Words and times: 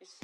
Halo, 0.00 0.16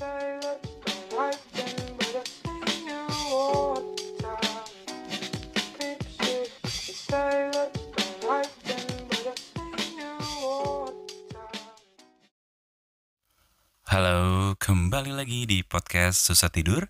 kembali 14.56 15.12
lagi 15.12 15.44
di 15.44 15.60
podcast 15.60 16.24
Susah 16.24 16.48
Tidur. 16.48 16.88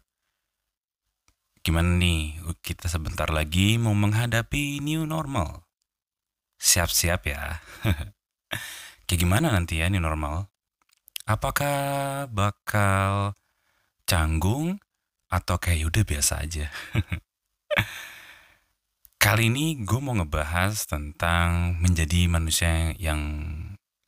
Gimana 1.66 1.98
nih, 1.98 2.38
kita 2.62 2.86
sebentar 2.86 3.34
lagi 3.34 3.82
mau 3.82 3.98
menghadapi 3.98 4.78
new 4.78 5.02
normal. 5.02 5.66
Siap-siap 6.62 7.26
ya. 7.26 7.58
Kayak 9.10 9.18
gimana 9.18 9.50
nanti 9.50 9.82
ya 9.82 9.90
new 9.90 9.98
normal? 9.98 10.54
Apakah 11.26 12.30
bakal 12.30 13.34
canggung 14.06 14.78
atau 15.26 15.58
kayak 15.58 15.90
udah 15.90 16.04
biasa 16.06 16.46
aja? 16.46 16.70
Kali 19.26 19.50
ini 19.50 19.82
gue 19.82 19.98
mau 19.98 20.14
ngebahas 20.14 20.86
tentang 20.86 21.82
menjadi 21.82 22.30
manusia 22.30 22.94
yang 22.94 23.18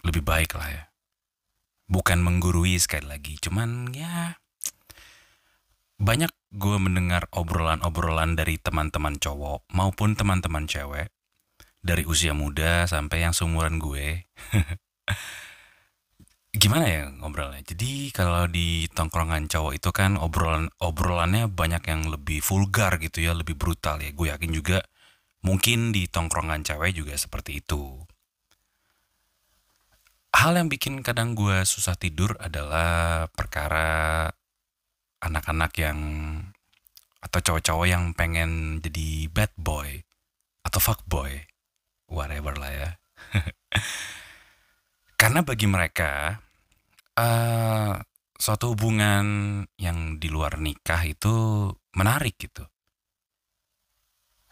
lebih 0.06 0.22
baik 0.22 0.54
lah 0.54 0.70
ya 0.70 0.84
bukan 1.88 2.20
menggurui 2.20 2.76
sekali 2.76 3.08
lagi 3.08 3.40
cuman 3.40 3.90
ya 3.96 4.36
banyak 5.98 6.30
gue 6.54 6.76
mendengar 6.78 7.26
obrolan-obrolan 7.34 8.38
dari 8.38 8.60
teman-teman 8.60 9.18
cowok 9.18 9.66
maupun 9.72 10.14
teman-teman 10.14 10.68
cewek 10.68 11.10
dari 11.82 12.04
usia 12.04 12.36
muda 12.36 12.84
sampai 12.86 13.26
yang 13.26 13.34
seumuran 13.34 13.80
gue 13.80 14.28
gimana 16.54 16.86
ya 16.88 17.04
ngobrolnya? 17.12 17.60
Jadi 17.64 18.08
kalau 18.14 18.48
di 18.48 18.88
tongkrongan 18.92 19.48
cowok 19.50 19.72
itu 19.76 19.90
kan 19.92 20.16
obrolan 20.16 20.72
obrolannya 20.80 21.50
banyak 21.50 21.84
yang 21.88 22.08
lebih 22.08 22.40
vulgar 22.40 22.96
gitu 23.02 23.24
ya 23.24 23.32
lebih 23.36 23.54
brutal 23.58 24.00
ya. 24.00 24.10
Gue 24.12 24.32
yakin 24.32 24.52
juga 24.52 24.80
mungkin 25.44 25.92
di 25.92 26.08
tongkrongan 26.08 26.64
cewek 26.64 26.96
juga 26.96 27.14
seperti 27.16 27.60
itu. 27.60 28.00
Hal 30.32 30.54
yang 30.54 30.68
bikin 30.70 31.02
kadang 31.02 31.34
gue 31.34 31.64
susah 31.66 31.98
tidur 31.98 32.36
adalah 32.38 33.26
perkara 33.32 34.28
anak-anak 35.18 35.72
yang 35.82 35.98
atau 37.18 37.42
cowok-cowok 37.42 37.86
yang 37.90 38.14
pengen 38.14 38.78
jadi 38.78 39.26
bad 39.34 39.50
boy 39.58 40.06
atau 40.62 40.78
fuck 40.78 41.02
boy 41.10 41.34
whatever 42.06 42.54
lah 42.54 42.70
ya 42.70 42.90
karena 45.18 45.42
bagi 45.42 45.66
mereka 45.66 46.38
eh 47.18 47.92
suatu 48.38 48.78
hubungan 48.78 49.26
yang 49.74 50.22
di 50.22 50.30
luar 50.30 50.62
nikah 50.62 51.02
itu 51.02 51.66
menarik 51.98 52.38
gitu. 52.38 52.62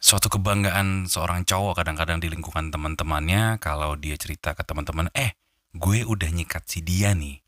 Suatu 0.02 0.26
kebanggaan 0.26 1.06
seorang 1.06 1.46
cowok 1.46 1.80
kadang-kadang 1.82 2.18
di 2.18 2.28
lingkungan 2.28 2.74
teman-temannya 2.74 3.62
kalau 3.62 3.94
dia 3.94 4.18
cerita 4.18 4.58
ke 4.58 4.66
teman-teman 4.66 5.06
eh 5.14 5.38
gue 5.70 6.02
udah 6.02 6.28
nyikat 6.34 6.66
si 6.66 6.82
dia 6.82 7.14
nih. 7.14 7.38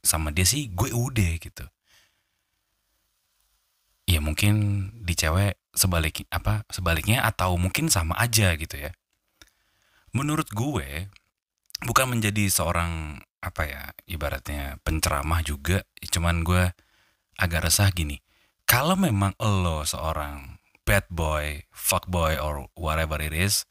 Sama 0.00 0.32
dia 0.32 0.48
sih 0.48 0.72
gue 0.72 0.96
udah 0.96 1.32
gitu. 1.36 1.68
Ya 4.08 4.24
mungkin 4.24 4.88
di 5.04 5.12
cewek 5.12 5.60
sebalik 5.76 6.24
apa 6.32 6.64
sebaliknya 6.72 7.20
atau 7.20 7.60
mungkin 7.60 7.92
sama 7.92 8.16
aja 8.16 8.56
gitu 8.56 8.80
ya. 8.80 8.96
Menurut 10.16 10.48
gue 10.56 11.12
bukan 11.84 12.16
menjadi 12.16 12.48
seorang 12.48 13.20
apa 13.44 13.62
ya 13.68 13.82
ibaratnya 14.08 14.80
penceramah 14.80 15.44
juga 15.44 15.84
cuman 16.16 16.40
gue 16.46 16.72
agak 17.36 17.68
resah 17.68 17.92
gini. 17.92 18.16
Kalau 18.64 18.96
memang 18.96 19.36
lo 19.38 19.84
seorang 19.84 20.58
bad 20.88 21.06
boy 21.12 21.60
fuck 21.70 22.08
boy 22.08 22.40
or 22.40 22.72
whatever 22.78 23.20
it 23.20 23.36
is 23.36 23.68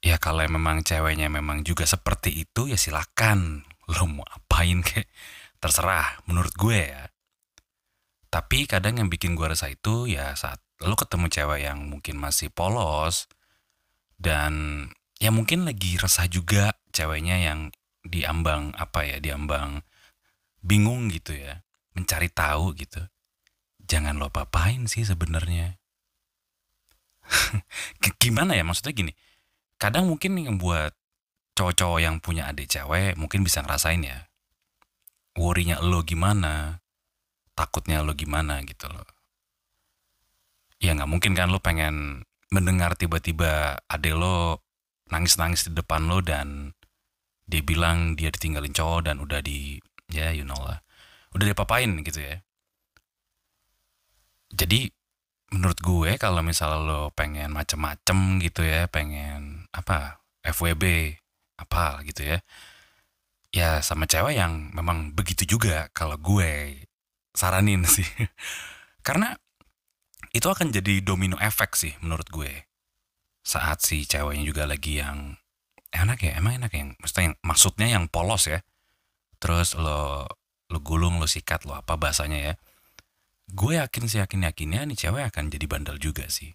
ya 0.00 0.16
kalau 0.16 0.40
memang 0.48 0.80
ceweknya 0.80 1.28
memang 1.28 1.60
juga 1.62 1.84
seperti 1.84 2.48
itu 2.48 2.72
ya 2.72 2.80
silakan. 2.80 3.68
Lo 3.90 4.08
mau 4.08 4.24
apain 4.24 4.80
kek? 4.86 5.06
Terserah 5.60 6.24
menurut 6.24 6.56
gue 6.56 6.80
ya. 6.80 7.04
Tapi 8.30 8.64
kadang 8.64 8.96
yang 8.96 9.12
bikin 9.12 9.36
gue 9.36 9.44
resah 9.44 9.68
itu 9.68 10.08
ya 10.08 10.32
saat 10.38 10.62
lo 10.80 10.96
ketemu 10.96 11.28
cewek 11.28 11.60
yang 11.68 11.92
mungkin 11.92 12.16
masih 12.16 12.48
polos 12.48 13.28
dan 14.16 14.86
ya 15.20 15.30
mungkin 15.30 15.68
lagi 15.68 16.00
resah 16.00 16.26
juga 16.26 16.72
ceweknya 16.90 17.36
yang 17.44 17.60
diambang 18.00 18.72
apa 18.74 19.04
ya 19.04 19.20
diambang 19.20 19.84
bingung 20.64 21.12
gitu 21.12 21.36
ya 21.36 21.60
mencari 21.92 22.32
tahu 22.32 22.72
gitu. 22.74 23.04
Jangan 23.84 24.16
lo 24.16 24.32
apain 24.32 24.88
sih 24.88 25.04
sebenarnya. 25.04 25.76
Gimana 28.22 28.56
ya 28.56 28.64
maksudnya 28.64 28.96
gini 28.96 29.12
kadang 29.80 30.12
mungkin 30.12 30.36
yang 30.36 30.60
buat 30.60 30.92
cowok-cowok 31.56 32.00
yang 32.04 32.20
punya 32.20 32.52
adik 32.52 32.68
cewek 32.68 33.16
mungkin 33.16 33.40
bisa 33.40 33.64
ngerasain 33.64 34.04
ya 34.04 34.28
worrynya 35.40 35.80
lo 35.80 36.04
gimana 36.04 36.84
takutnya 37.56 38.04
lo 38.04 38.12
gimana 38.12 38.60
gitu 38.64 38.88
loh. 38.92 39.08
Ya 40.80 40.96
nggak 40.96 41.08
mungkin 41.08 41.32
kan 41.36 41.52
lo 41.52 41.60
pengen 41.60 42.24
mendengar 42.52 42.96
tiba-tiba 42.96 43.80
adik 43.88 44.16
lo 44.16 44.64
nangis-nangis 45.10 45.68
di 45.68 45.72
depan 45.74 46.06
lo 46.06 46.22
dan 46.22 46.72
dia 47.50 47.62
bilang 47.66 48.14
dia 48.14 48.30
ditinggalin 48.30 48.70
cowok 48.70 49.10
dan 49.10 49.18
udah 49.18 49.42
di 49.42 49.82
ya 50.10 50.30
you 50.30 50.46
know 50.46 50.58
lah. 50.58 50.82
Udah 51.34 51.46
dipapain 51.50 51.90
gitu 52.06 52.22
ya. 52.22 52.42
Jadi 54.50 54.90
menurut 55.50 55.78
gue 55.82 56.10
kalau 56.18 56.42
misalnya 56.46 56.78
lo 56.82 57.00
pengen 57.10 57.50
macem-macem 57.50 58.38
gitu 58.42 58.62
ya 58.62 58.86
pengen 58.86 59.66
apa 59.74 60.22
FWB 60.46 61.18
apa 61.58 62.06
gitu 62.06 62.22
ya 62.22 62.38
ya 63.50 63.82
sama 63.82 64.06
cewek 64.06 64.38
yang 64.38 64.70
memang 64.70 65.10
begitu 65.10 65.42
juga 65.58 65.90
kalau 65.90 66.14
gue 66.18 66.86
saranin 67.34 67.82
sih. 67.94 68.06
Karena 69.02 69.34
itu 70.30 70.46
akan 70.46 70.70
jadi 70.70 71.02
domino 71.02 71.34
efek 71.42 71.74
sih 71.74 71.98
menurut 71.98 72.30
gue 72.30 72.69
saat 73.50 73.82
si 73.82 74.06
ceweknya 74.06 74.46
juga 74.46 74.62
lagi 74.70 75.02
yang 75.02 75.34
enak 75.90 76.22
ya 76.22 76.38
emang 76.38 76.62
enak 76.62 76.70
yang 76.70 76.94
maksudnya 77.02 77.26
yang 77.26 77.36
maksudnya 77.42 77.88
yang 77.90 78.04
polos 78.06 78.46
ya. 78.46 78.62
Terus 79.42 79.74
lo 79.74 80.30
lo 80.70 80.78
gulung 80.78 81.18
lo 81.18 81.26
sikat 81.26 81.66
lo 81.66 81.74
apa 81.74 81.98
bahasanya 81.98 82.38
ya. 82.38 82.54
Gue 83.50 83.82
yakin 83.82 84.06
sih 84.06 84.22
yakin 84.22 84.46
yakinnya 84.46 84.86
nih 84.86 84.94
cewek 84.94 85.34
akan 85.34 85.50
jadi 85.50 85.66
bandel 85.66 85.98
juga 85.98 86.30
sih. 86.30 86.54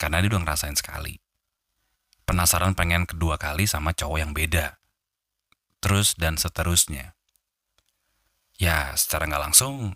Karena 0.00 0.24
dia 0.24 0.32
udah 0.32 0.40
ngerasain 0.48 0.80
sekali. 0.80 1.20
Penasaran 2.24 2.72
pengen 2.72 3.04
kedua 3.04 3.36
kali 3.36 3.68
sama 3.68 3.92
cowok 3.92 4.18
yang 4.24 4.32
beda. 4.32 4.80
Terus 5.84 6.16
dan 6.16 6.40
seterusnya. 6.40 7.12
Ya 8.56 8.96
secara 8.96 9.28
nggak 9.28 9.52
langsung 9.52 9.92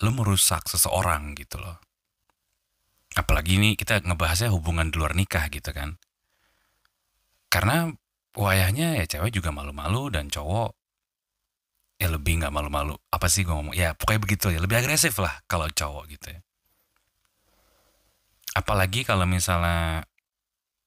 lo 0.00 0.10
merusak 0.16 0.64
seseorang 0.72 1.36
gitu 1.36 1.60
loh 1.60 1.85
apalagi 3.16 3.56
ini 3.56 3.74
kita 3.74 4.04
ngebahasnya 4.04 4.52
hubungan 4.52 4.92
di 4.92 5.00
luar 5.00 5.16
nikah 5.16 5.48
gitu 5.48 5.72
kan. 5.72 5.96
Karena 7.48 7.88
wayahnya 8.36 9.00
ya 9.00 9.04
cewek 9.08 9.32
juga 9.32 9.48
malu-malu 9.50 10.12
dan 10.12 10.28
cowok 10.28 10.76
ya 11.96 12.12
lebih 12.12 12.44
nggak 12.44 12.52
malu-malu. 12.52 12.94
Apa 13.08 13.32
sih 13.32 13.42
gue 13.42 13.56
ngomong? 13.56 13.72
Ya 13.72 13.96
pokoknya 13.96 14.20
begitu 14.20 14.46
ya. 14.52 14.60
Lebih 14.60 14.84
agresif 14.84 15.16
lah 15.16 15.40
kalau 15.48 15.66
cowok 15.72 16.04
gitu 16.12 16.36
ya. 16.36 16.40
Apalagi 18.52 19.08
kalau 19.08 19.24
misalnya 19.24 20.04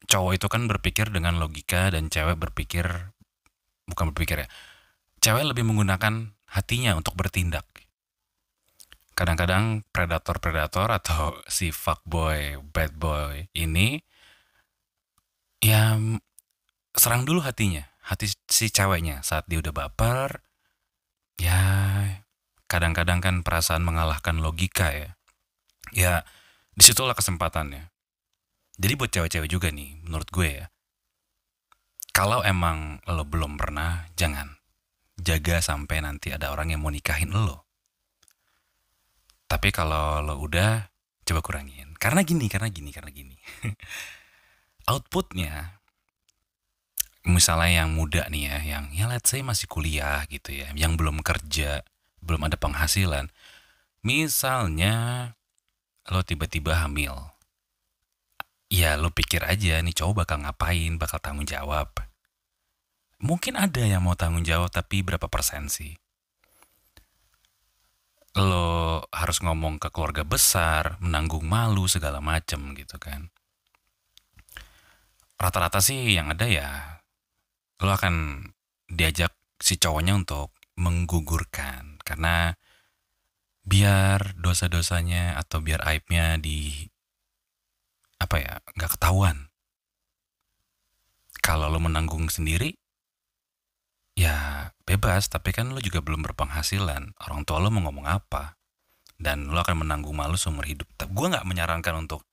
cowok 0.09 0.41
itu 0.41 0.47
kan 0.49 0.65
berpikir 0.65 1.13
dengan 1.13 1.37
logika 1.37 1.93
dan 1.93 2.09
cewek 2.09 2.37
berpikir 2.37 3.13
bukan 3.85 4.09
berpikir 4.13 4.45
ya 4.45 4.49
cewek 5.21 5.45
lebih 5.45 5.61
menggunakan 5.69 6.33
hatinya 6.49 6.97
untuk 6.97 7.13
bertindak 7.13 7.68
kadang-kadang 9.19 9.83
predator-predator 9.91 10.87
atau 10.95 11.35
si 11.51 11.75
fuckboy 11.75 12.55
bad 12.71 12.95
boy 12.95 13.51
ini 13.51 13.99
ya 15.59 15.99
serang 16.95 17.27
dulu 17.27 17.43
hatinya 17.43 17.83
hati 17.99 18.31
si 18.47 18.71
ceweknya. 18.71 19.19
Saat 19.19 19.51
dia 19.51 19.59
udah 19.59 19.75
baper 19.75 20.39
ya 21.35 21.59
kadang-kadang 22.71 23.19
kan 23.19 23.35
perasaan 23.43 23.83
mengalahkan 23.83 24.39
logika 24.39 24.95
ya. 24.95 25.09
Ya 25.91 26.23
di 26.71 26.87
situlah 26.87 27.13
kesempatannya. 27.13 27.91
Jadi 28.79 28.93
buat 28.95 29.11
cewek-cewek 29.11 29.51
juga 29.51 29.67
nih 29.75 29.99
menurut 30.07 30.31
gue 30.31 30.63
ya 30.63 30.65
kalau 32.15 32.39
emang 32.43 33.03
lo 33.03 33.27
belum 33.27 33.59
pernah 33.59 34.07
jangan. 34.15 34.55
Jaga 35.19 35.59
sampai 35.59 35.99
nanti 35.99 36.31
ada 36.31 36.55
orang 36.55 36.71
yang 36.71 36.79
mau 36.79 36.87
nikahin 36.87 37.35
lo 37.35 37.68
tapi 39.49 39.73
kalau 39.73 40.21
lo 40.21 40.37
udah 40.37 40.87
coba 41.25 41.41
kurangin 41.41 41.97
karena 41.97 42.21
gini 42.21 42.45
karena 42.45 42.69
gini 42.69 42.93
karena 42.93 43.09
gini 43.09 43.35
outputnya 44.93 45.79
misalnya 47.27 47.85
yang 47.85 47.93
muda 47.93 48.25
nih 48.31 48.49
ya, 48.49 48.57
yang 48.63 48.85
ya 48.95 49.05
let's 49.05 49.29
say 49.29 49.43
masih 49.43 49.69
kuliah 49.69 50.23
gitu 50.31 50.55
ya, 50.55 50.71
yang 50.73 50.95
belum 50.95 51.19
kerja, 51.21 51.85
belum 52.23 52.47
ada 52.49 52.55
penghasilan. 52.55 53.29
Misalnya 54.01 54.93
lo 56.09 56.23
tiba-tiba 56.23 56.81
hamil. 56.81 57.13
Ya 58.69 58.95
lo 58.95 59.09
pikir 59.09 59.41
aja 59.43 59.81
nih 59.81 59.95
cowok 59.97 60.25
bakal 60.25 60.45
ngapain, 60.45 61.01
bakal 61.01 61.19
tanggung 61.19 61.49
jawab. 61.49 61.89
Mungkin 63.19 63.59
ada 63.59 63.83
yang 63.83 64.05
mau 64.05 64.15
tanggung 64.15 64.45
jawab 64.45 64.71
tapi 64.71 65.03
berapa 65.03 65.27
persen 65.27 65.67
sih? 65.67 65.97
Lo 68.37 68.68
harus 69.29 69.45
ngomong 69.45 69.77
ke 69.77 69.93
keluarga 69.93 70.25
besar, 70.25 70.97
menanggung 70.97 71.45
malu 71.45 71.85
segala 71.85 72.17
macem 72.17 72.73
gitu 72.73 72.97
kan. 72.97 73.29
Rata-rata 75.37 75.85
sih 75.85 76.17
yang 76.17 76.33
ada 76.33 76.49
ya 76.49 76.69
lo 77.85 77.93
akan 77.93 78.41
diajak 78.89 79.29
si 79.61 79.77
cowoknya 79.77 80.17
untuk 80.17 80.49
menggugurkan. 80.81 82.01
Karena 82.01 82.57
biar 83.61 84.33
dosa-dosanya 84.41 85.37
atau 85.37 85.61
biar 85.61 85.85
aibnya 85.85 86.41
di 86.41 86.89
apa 88.17 88.35
ya 88.41 88.53
nggak 88.73 88.97
ketahuan. 88.97 89.53
Kalau 91.37 91.69
lo 91.69 91.77
menanggung 91.77 92.33
sendiri 92.33 92.73
ya 94.17 94.73
bebas. 94.89 95.29
Tapi 95.29 95.53
kan 95.53 95.69
lo 95.69 95.79
juga 95.79 96.01
belum 96.01 96.25
berpenghasilan. 96.25 97.13
Orang 97.29 97.45
tua 97.45 97.61
lo 97.61 97.69
mau 97.69 97.85
ngomong 97.85 98.09
apa 98.09 98.58
dan 99.19 99.51
lo 99.51 99.59
akan 99.59 99.83
menanggung 99.83 100.15
malu 100.15 100.39
seumur 100.39 100.63
hidup 100.63 100.87
gue 100.95 101.27
nggak 101.27 101.43
menyarankan 101.43 102.07
untuk 102.07 102.23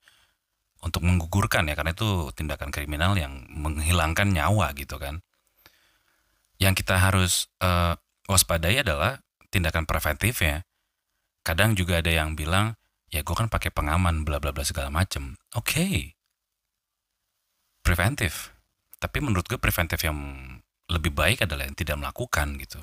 untuk 0.81 1.03
menggugurkan 1.03 1.67
ya 1.67 1.75
karena 1.75 1.91
itu 1.91 2.31
tindakan 2.31 2.71
kriminal 2.71 3.13
yang 3.19 3.43
menghilangkan 3.51 4.31
nyawa 4.31 4.71
gitu 4.73 4.95
kan 4.95 5.19
yang 6.57 6.73
kita 6.73 6.97
harus 6.97 7.49
uh, 7.61 7.93
waspadai 8.29 8.81
adalah 8.81 9.21
tindakan 9.53 9.85
preventif 9.85 10.41
ya. 10.43 10.65
Kadang 11.45 11.77
juga 11.79 12.03
ada 12.03 12.11
yang 12.11 12.35
bilang, 12.35 12.75
ya 13.07 13.23
gue 13.23 13.35
kan 13.37 13.47
pakai 13.47 13.71
pengaman, 13.71 14.27
bla 14.27 14.41
bla 14.41 14.51
bla 14.51 14.65
segala 14.67 14.91
macem. 14.91 15.39
Oke, 15.55 15.79
okay. 15.79 15.95
preventif. 17.85 18.51
Tapi 18.99 19.23
menurut 19.23 19.47
gue 19.47 19.61
preventif 19.61 20.01
yang 20.03 20.17
lebih 20.91 21.13
baik 21.15 21.45
adalah 21.47 21.69
yang 21.69 21.77
tidak 21.77 21.95
melakukan 22.01 22.57
gitu. 22.59 22.81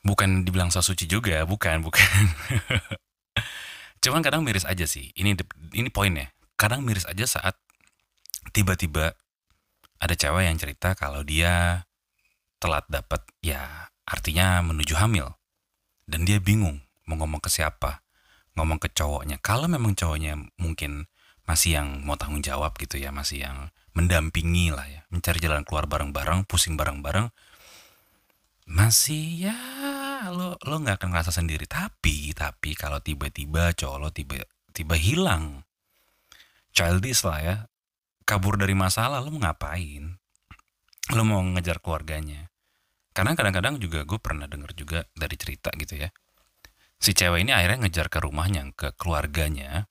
Bukan 0.00 0.48
dibilang 0.48 0.72
so 0.72 0.80
suci 0.80 1.04
juga, 1.04 1.44
bukan, 1.44 1.84
bukan. 1.84 2.24
Cuman 4.02 4.24
kadang 4.24 4.40
miris 4.40 4.64
aja 4.64 4.88
sih. 4.88 5.12
Ini 5.12 5.36
ini 5.76 5.88
poinnya. 5.92 6.32
Kadang 6.56 6.84
miris 6.84 7.04
aja 7.04 7.28
saat 7.28 7.56
tiba-tiba 8.56 9.12
ada 10.00 10.14
cewek 10.16 10.48
yang 10.48 10.56
cerita 10.56 10.96
kalau 10.96 11.20
dia 11.20 11.84
telat 12.56 12.88
dapat 12.88 13.20
ya 13.44 13.92
artinya 14.08 14.64
menuju 14.64 14.96
hamil 14.96 15.36
dan 16.08 16.24
dia 16.24 16.40
bingung 16.40 16.80
mau 17.04 17.20
ngomong 17.20 17.40
ke 17.40 17.52
siapa 17.52 18.00
ngomong 18.56 18.80
ke 18.80 18.90
cowoknya 18.90 19.38
kalau 19.40 19.68
memang 19.68 19.94
cowoknya 19.94 20.36
mungkin 20.56 21.06
masih 21.44 21.80
yang 21.80 22.04
mau 22.04 22.16
tanggung 22.16 22.42
jawab 22.42 22.76
gitu 22.80 23.00
ya 23.00 23.12
masih 23.12 23.46
yang 23.48 23.72
mendampingi 23.94 24.72
lah 24.72 24.86
ya 24.88 25.02
mencari 25.12 25.38
jalan 25.40 25.62
keluar 25.64 25.86
bareng-bareng 25.86 26.48
pusing 26.48 26.74
bareng-bareng 26.76 27.32
masih 28.70 29.50
ya 29.50 29.58
lo 30.28 30.60
lo 30.60 30.76
nggak 30.76 31.00
akan 31.00 31.08
ngerasa 31.16 31.32
sendiri. 31.32 31.64
Tapi 31.64 32.36
tapi 32.36 32.76
kalau 32.76 33.00
tiba-tiba 33.00 33.72
cowok 33.72 33.96
lo 33.96 34.08
tiba 34.12 34.36
tiba 34.76 34.94
hilang 35.00 35.64
childish 36.70 37.26
lah 37.26 37.40
ya 37.42 37.56
kabur 38.30 38.54
dari 38.54 38.78
masalah 38.78 39.18
lo 39.18 39.34
mau 39.34 39.42
ngapain? 39.42 40.14
Lo 41.10 41.22
mau 41.26 41.42
ngejar 41.42 41.82
keluarganya. 41.82 42.46
Karena 43.10 43.34
kadang-kadang 43.34 43.82
juga 43.82 44.06
gue 44.06 44.18
pernah 44.22 44.46
denger 44.46 44.70
juga 44.78 45.02
dari 45.18 45.34
cerita 45.34 45.74
gitu 45.74 45.98
ya. 45.98 46.08
Si 47.02 47.10
cewek 47.10 47.42
ini 47.42 47.50
akhirnya 47.50 47.82
ngejar 47.86 48.06
ke 48.06 48.22
rumahnya 48.22 48.70
ke 48.78 48.94
keluarganya. 48.94 49.90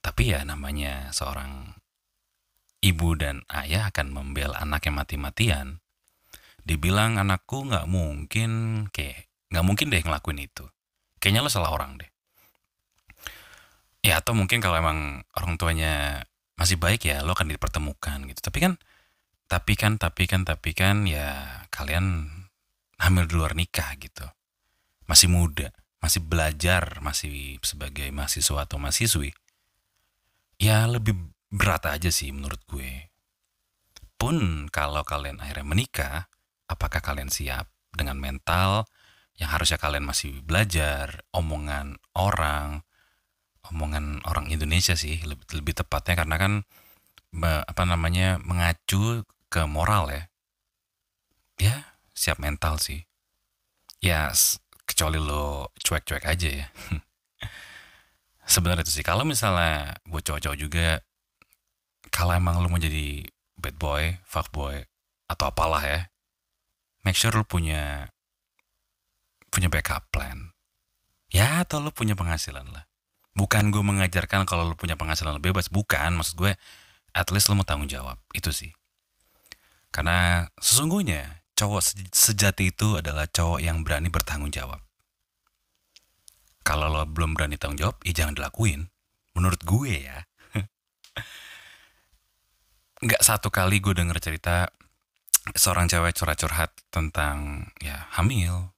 Tapi 0.00 0.32
ya 0.32 0.40
namanya 0.48 1.12
seorang 1.12 1.76
ibu 2.80 3.12
dan 3.12 3.44
ayah 3.52 3.92
akan 3.92 4.08
membela 4.08 4.56
anaknya 4.56 5.04
mati-matian. 5.04 5.84
Dibilang 6.64 7.20
anakku 7.20 7.68
nggak 7.68 7.84
mungkin 7.84 8.50
kayak 8.88 9.29
nggak 9.50 9.64
mungkin 9.66 9.90
deh 9.90 10.02
ngelakuin 10.02 10.40
itu. 10.40 10.64
Kayaknya 11.18 11.40
lo 11.44 11.50
salah 11.52 11.70
orang 11.74 12.00
deh. 12.00 12.10
Ya 14.00 14.22
atau 14.22 14.32
mungkin 14.32 14.64
kalau 14.64 14.80
emang 14.80 15.26
orang 15.36 15.60
tuanya 15.60 16.24
masih 16.56 16.80
baik 16.80 17.04
ya 17.04 17.20
lo 17.20 17.36
akan 17.36 17.52
dipertemukan 17.52 18.24
gitu. 18.30 18.40
Tapi 18.40 18.58
kan 18.62 18.72
tapi 19.50 19.74
kan 19.74 19.98
tapi 19.98 20.24
kan 20.30 20.46
tapi 20.46 20.70
kan 20.72 21.04
ya 21.04 21.66
kalian 21.68 22.30
hamil 22.96 23.24
di 23.28 23.34
luar 23.36 23.52
nikah 23.52 23.92
gitu. 24.00 24.24
Masih 25.04 25.28
muda 25.28 25.74
masih 26.00 26.24
belajar 26.24 27.04
masih 27.04 27.60
sebagai 27.60 28.08
mahasiswa 28.08 28.64
atau 28.64 28.80
mahasiswi 28.80 29.36
ya 30.56 30.88
lebih 30.88 31.12
berat 31.52 31.84
aja 31.88 32.08
sih 32.08 32.32
menurut 32.32 32.60
gue. 32.64 33.12
Pun 34.16 34.68
kalau 34.72 35.04
kalian 35.04 35.40
akhirnya 35.40 35.64
menikah 35.64 36.16
apakah 36.68 37.00
kalian 37.00 37.32
siap 37.32 37.68
dengan 37.92 38.16
mental 38.16 38.88
yang 39.40 39.50
harusnya 39.50 39.80
kalian 39.80 40.04
masih 40.04 40.44
belajar 40.44 41.24
omongan 41.32 41.96
orang 42.12 42.84
omongan 43.72 44.20
orang 44.28 44.52
Indonesia 44.52 44.92
sih 44.92 45.20
lebih, 45.24 45.46
lebih 45.56 45.74
tepatnya 45.80 46.14
karena 46.20 46.36
kan 46.36 46.52
apa 47.40 47.82
namanya 47.86 48.36
mengacu 48.42 49.24
ke 49.48 49.64
moral 49.64 50.12
ya. 50.12 50.22
Ya 51.60 51.76
siap 52.12 52.36
mental 52.36 52.76
sih. 52.76 53.08
Ya 54.04 54.28
kecuali 54.84 55.16
lo 55.16 55.72
cuek-cuek 55.80 56.24
aja 56.24 56.48
ya. 56.64 56.66
Sebenarnya 58.52 58.84
itu 58.84 59.00
sih. 59.00 59.06
Kalau 59.06 59.22
misalnya 59.24 59.96
buat 60.04 60.26
cowok-cowok 60.26 60.58
juga 60.58 61.00
kalau 62.10 62.34
emang 62.34 62.58
lo 62.60 62.68
mau 62.68 62.80
jadi 62.80 63.24
bad 63.56 63.76
boy, 63.78 64.18
fuck 64.26 64.50
boy 64.50 64.82
atau 65.30 65.46
apalah 65.46 65.84
ya 65.86 66.00
make 67.06 67.16
sure 67.16 67.32
lo 67.32 67.46
punya 67.46 68.10
punya 69.50 69.66
backup 69.66 70.08
plan. 70.14 70.54
Ya 71.30 71.62
atau 71.62 71.82
lo 71.82 71.90
punya 71.94 72.14
penghasilan 72.18 72.70
lah. 72.70 72.86
Bukan 73.34 73.70
gue 73.70 73.82
mengajarkan 73.82 74.46
kalau 74.46 74.66
lo 74.66 74.74
punya 74.74 74.98
penghasilan 74.98 75.38
lebih 75.38 75.54
bebas. 75.54 75.70
Bukan 75.70 76.18
maksud 76.18 76.34
gue 76.38 76.52
at 77.14 77.28
least 77.34 77.50
lo 77.50 77.58
mau 77.58 77.66
tanggung 77.66 77.90
jawab. 77.90 78.18
Itu 78.34 78.50
sih. 78.50 78.74
Karena 79.90 80.46
sesungguhnya 80.58 81.42
cowok 81.58 81.82
sejati 82.14 82.70
itu 82.70 82.98
adalah 82.98 83.26
cowok 83.26 83.62
yang 83.62 83.82
berani 83.82 84.10
bertanggung 84.10 84.54
jawab. 84.54 84.82
Kalau 86.62 86.86
lo 86.90 87.02
belum 87.06 87.34
berani 87.34 87.58
tanggung 87.58 87.78
jawab 87.78 87.96
ya 88.06 88.14
jangan 88.14 88.34
dilakuin. 88.38 88.90
Menurut 89.34 89.62
gue 89.62 90.10
ya. 90.10 90.26
Nggak 93.06 93.22
satu 93.22 93.54
kali 93.54 93.78
gue 93.78 93.94
denger 93.94 94.18
cerita 94.18 94.70
seorang 95.54 95.86
cewek 95.90 96.14
curhat-curhat 96.14 96.74
tentang 96.92 97.70
ya 97.80 98.06
hamil 98.18 98.70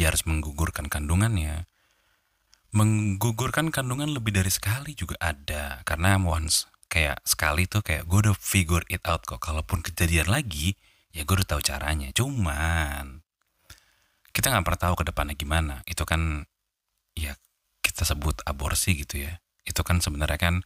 dia 0.00 0.08
harus 0.08 0.24
menggugurkan 0.24 0.88
kandungannya. 0.88 1.68
Menggugurkan 2.72 3.68
kandungan 3.68 4.16
lebih 4.16 4.32
dari 4.32 4.48
sekali 4.48 4.96
juga 4.96 5.20
ada. 5.20 5.84
Karena 5.84 6.16
once 6.16 6.64
kayak 6.88 7.20
sekali 7.28 7.68
tuh 7.68 7.84
kayak 7.84 8.08
gue 8.08 8.18
udah 8.24 8.32
figure 8.32 8.80
it 8.88 9.04
out 9.04 9.28
kok. 9.28 9.44
Kalaupun 9.44 9.84
kejadian 9.84 10.32
lagi 10.32 10.72
ya 11.12 11.28
gue 11.28 11.36
udah 11.36 11.44
tahu 11.44 11.60
caranya. 11.60 12.08
Cuman 12.16 13.20
kita 14.32 14.48
nggak 14.48 14.64
pernah 14.64 14.82
tahu 14.88 14.94
ke 14.96 15.04
depannya 15.12 15.36
gimana. 15.36 15.84
Itu 15.84 16.08
kan 16.08 16.48
ya 17.12 17.36
kita 17.84 18.08
sebut 18.08 18.40
aborsi 18.48 19.04
gitu 19.04 19.20
ya. 19.20 19.36
Itu 19.68 19.84
kan 19.84 20.00
sebenarnya 20.00 20.40
kan 20.40 20.64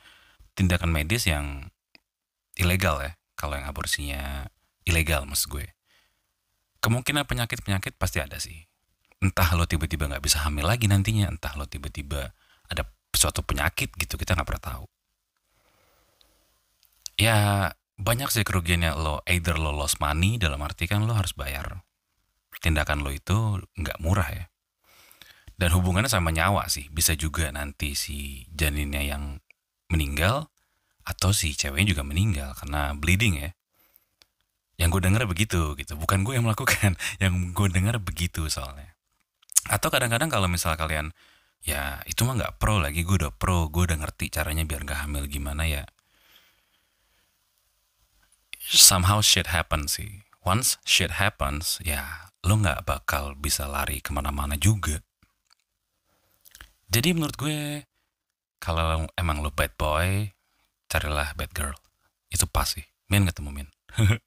tindakan 0.54 0.94
medis 0.94 1.26
yang 1.26 1.74
ilegal 2.54 3.02
ya. 3.02 3.18
Kalau 3.34 3.58
yang 3.58 3.66
aborsinya 3.66 4.46
ilegal 4.86 5.26
maksud 5.26 5.50
gue. 5.50 5.66
Kemungkinan 6.78 7.26
penyakit 7.26 7.66
penyakit 7.66 7.98
pasti 7.98 8.22
ada 8.22 8.38
sih 8.38 8.70
entah 9.22 9.54
lo 9.54 9.64
tiba-tiba 9.64 10.10
nggak 10.10 10.24
bisa 10.24 10.42
hamil 10.44 10.66
lagi 10.66 10.90
nantinya 10.90 11.30
entah 11.30 11.54
lo 11.54 11.64
tiba-tiba 11.68 12.34
ada 12.68 12.88
suatu 13.14 13.46
penyakit 13.46 13.94
gitu 13.94 14.18
kita 14.18 14.34
nggak 14.34 14.48
pernah 14.48 14.64
tahu. 14.64 14.84
Ya 17.14 17.36
banyak 17.94 18.28
sih 18.28 18.42
kerugiannya 18.42 18.90
lo 18.98 19.22
either 19.30 19.54
lo 19.54 19.70
lost 19.70 20.02
money 20.02 20.36
dalam 20.36 20.58
arti 20.60 20.90
kan 20.90 21.06
lo 21.06 21.14
harus 21.14 21.32
bayar. 21.32 21.86
Tindakan 22.58 23.06
lo 23.06 23.14
itu 23.14 23.62
nggak 23.78 24.02
murah 24.02 24.28
ya. 24.34 24.44
Dan 25.54 25.70
hubungannya 25.70 26.10
sama 26.10 26.34
nyawa 26.34 26.66
sih 26.66 26.90
bisa 26.90 27.14
juga 27.14 27.46
nanti 27.54 27.94
si 27.94 28.50
janinnya 28.50 29.06
yang 29.06 29.38
meninggal 29.86 30.50
atau 31.06 31.30
si 31.30 31.54
ceweknya 31.54 31.94
juga 31.94 32.02
meninggal 32.02 32.58
karena 32.58 32.92
bleeding 32.98 33.38
ya. 33.38 33.50
Yang 34.74 34.98
gue 34.98 35.02
dengar 35.06 35.22
begitu 35.30 35.78
gitu 35.78 35.94
bukan 35.94 36.26
gue 36.26 36.34
yang 36.34 36.44
melakukan 36.50 36.98
yang 37.22 37.54
gue 37.54 37.68
dengar 37.70 38.02
begitu 38.02 38.50
soalnya 38.50 38.93
atau 39.70 39.88
kadang-kadang 39.88 40.28
kalau 40.28 40.48
misal 40.50 40.76
kalian 40.76 41.12
ya 41.64 42.04
itu 42.04 42.24
mah 42.28 42.36
nggak 42.36 42.56
pro 42.60 42.76
lagi 42.76 43.04
gue 43.04 43.16
udah 43.24 43.32
pro 43.32 43.72
gue 43.72 43.88
udah 43.88 43.96
ngerti 44.00 44.28
caranya 44.28 44.68
biar 44.68 44.84
nggak 44.84 45.08
hamil 45.08 45.24
gimana 45.24 45.64
ya 45.64 45.84
somehow 48.60 49.24
shit 49.24 49.48
happens 49.48 49.96
sih 49.96 50.24
once 50.44 50.76
shit 50.84 51.16
happens 51.16 51.80
ya 51.80 52.24
lo 52.44 52.60
nggak 52.60 52.84
bakal 52.84 53.32
bisa 53.34 53.64
lari 53.64 54.04
ke 54.04 54.12
mana-mana 54.12 54.54
juga. 54.60 55.00
Jadi 56.92 57.16
menurut 57.16 57.34
gue, 57.40 57.88
kalau 58.60 59.08
emang 59.16 59.40
lo 59.40 59.50
bad 59.50 59.72
boy, 59.80 60.28
carilah 60.86 61.32
bad 61.34 61.50
girl. 61.56 61.74
Itu 62.28 62.44
pasti. 62.44 62.84
Min 63.08 63.24
ketemu 63.24 63.50
Min. 63.50 63.68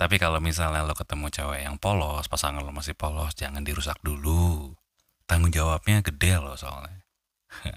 Tapi 0.00 0.18
kalau 0.18 0.42
misalnya 0.42 0.82
lo 0.82 0.98
ketemu 0.98 1.30
cewek 1.30 1.62
yang 1.62 1.78
polos, 1.78 2.26
pasangan 2.26 2.66
lo 2.66 2.74
masih 2.74 2.98
polos, 2.98 3.38
jangan 3.38 3.62
dirusak 3.62 3.96
dulu. 4.02 4.71
Tanggung 5.26 5.52
jawabnya 5.52 6.00
gede 6.00 6.38
loh 6.38 6.54
soalnya. 6.54 7.02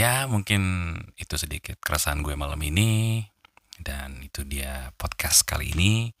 ya 0.00 0.24
mungkin 0.30 0.94
itu 1.20 1.34
sedikit 1.36 1.76
keresahan 1.82 2.22
gue 2.22 2.38
malam 2.38 2.58
ini. 2.62 3.26
Dan 3.82 4.22
itu 4.22 4.46
dia 4.46 4.94
podcast 4.94 5.42
kali 5.42 5.74
ini. 5.74 6.14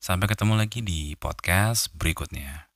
Sampai 0.00 0.30
ketemu 0.30 0.56
lagi 0.56 0.80
di 0.80 1.18
podcast 1.18 1.92
berikutnya. 1.92 2.69